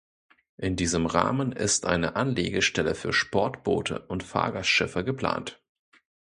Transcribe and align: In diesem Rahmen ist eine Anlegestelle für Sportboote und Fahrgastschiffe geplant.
In 0.57 0.75
diesem 0.77 1.05
Rahmen 1.05 1.51
ist 1.51 1.85
eine 1.85 2.15
Anlegestelle 2.15 2.95
für 2.95 3.13
Sportboote 3.13 4.03
und 4.07 4.23
Fahrgastschiffe 4.23 5.03
geplant. 5.03 5.61